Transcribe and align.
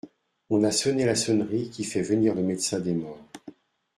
On 0.49 0.63
a 0.63 0.71
sonné 0.71 1.05
la 1.05 1.13
sonnerie 1.13 1.69
qui 1.69 1.83
fait 1.83 2.01
venir 2.01 2.33
le 2.33 2.41
médecin 2.41 2.79
des 2.79 2.95
morts. 2.95 3.23